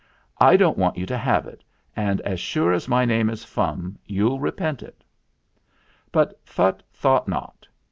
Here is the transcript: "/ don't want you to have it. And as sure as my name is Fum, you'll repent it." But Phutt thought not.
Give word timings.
"/ 0.33 0.37
don't 0.57 0.79
want 0.79 0.97
you 0.97 1.05
to 1.05 1.15
have 1.15 1.45
it. 1.45 1.63
And 1.95 2.21
as 2.21 2.39
sure 2.39 2.73
as 2.73 2.87
my 2.87 3.05
name 3.05 3.29
is 3.29 3.45
Fum, 3.45 3.99
you'll 4.03 4.39
repent 4.39 4.81
it." 4.81 5.03
But 6.11 6.43
Phutt 6.43 6.81
thought 6.91 7.27
not. 7.27 7.67